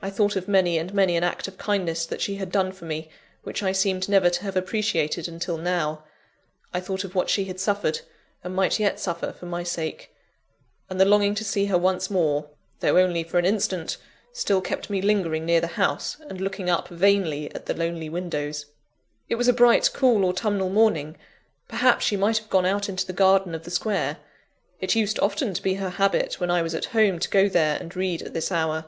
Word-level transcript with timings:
I 0.00 0.10
thought 0.10 0.34
of 0.34 0.48
many 0.48 0.76
and 0.76 0.92
many 0.92 1.16
an 1.16 1.22
act 1.22 1.46
of 1.46 1.56
kindness 1.56 2.04
that 2.06 2.20
she 2.20 2.34
had 2.34 2.50
done 2.50 2.72
for 2.72 2.84
me, 2.84 3.08
which 3.44 3.62
I 3.62 3.70
seemed 3.70 4.08
never 4.08 4.28
to 4.28 4.42
have 4.42 4.56
appreciated 4.56 5.28
until 5.28 5.56
now 5.56 6.02
I 6.74 6.80
thought 6.80 7.04
of 7.04 7.14
what 7.14 7.30
she 7.30 7.44
had 7.44 7.60
suffered, 7.60 8.00
and 8.42 8.56
might 8.56 8.80
yet 8.80 8.98
suffer, 8.98 9.30
for 9.30 9.46
my 9.46 9.62
sake 9.62 10.10
and 10.90 11.00
the 11.00 11.04
longing 11.04 11.36
to 11.36 11.44
see 11.44 11.66
her 11.66 11.78
once 11.78 12.10
more, 12.10 12.50
though 12.80 12.98
only 12.98 13.22
for 13.22 13.38
an 13.38 13.44
instant, 13.44 13.98
still 14.32 14.60
kept 14.60 14.90
me 14.90 15.00
lingering 15.00 15.44
near 15.46 15.60
the 15.60 15.68
house 15.78 16.16
and 16.28 16.40
looking 16.40 16.68
up 16.68 16.88
vainly 16.88 17.54
at 17.54 17.66
the 17.66 17.74
lonely 17.74 18.08
windows. 18.08 18.66
It 19.28 19.36
was 19.36 19.46
a 19.46 19.52
bright, 19.52 19.90
cool, 19.94 20.24
autumnal 20.24 20.70
morning; 20.70 21.16
perhaps 21.68 22.04
she 22.04 22.16
might 22.16 22.38
have 22.38 22.50
gone 22.50 22.66
out 22.66 22.88
into 22.88 23.06
the 23.06 23.12
garden 23.12 23.54
of 23.54 23.62
the 23.62 23.70
square: 23.70 24.16
it 24.80 24.96
used 24.96 25.20
often 25.20 25.54
to 25.54 25.62
be 25.62 25.74
her 25.74 25.90
habit, 25.90 26.40
when 26.40 26.50
I 26.50 26.62
was 26.62 26.74
at 26.74 26.86
home, 26.86 27.20
to 27.20 27.30
go 27.30 27.48
there 27.48 27.76
and 27.78 27.94
read 27.94 28.22
at 28.22 28.34
this 28.34 28.50
hour. 28.50 28.86